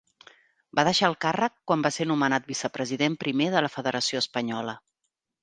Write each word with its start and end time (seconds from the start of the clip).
Va 0.77 0.85
deixar 0.87 1.09
el 1.11 1.15
càrrec 1.25 1.53
quan 1.71 1.83
va 1.87 1.91
ser 1.97 2.07
nomenat 2.13 2.49
vicepresident 2.53 3.19
primer 3.25 3.51
de 3.59 3.63
la 3.67 3.71
Federació 3.77 4.25
Espanyola. 4.25 4.77